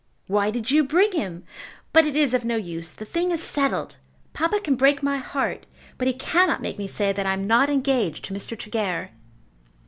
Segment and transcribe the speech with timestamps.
[0.25, 1.43] Why did you bring him?
[1.93, 2.91] But it is of no use.
[2.91, 3.97] The thing is settled.
[4.33, 5.67] Papa can break my heart,
[5.99, 8.57] but he cannot make me say that I am not engaged to Mr.
[8.57, 9.11] Tregear."